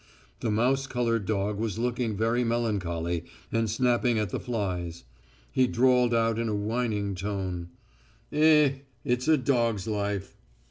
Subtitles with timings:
[0.39, 5.03] The mouse coloured dog was looking very melancholy and snapping at the flies.
[5.51, 7.69] He drawled out in a whining tone:
[8.31, 10.35] "Eh, it's a dog's life!"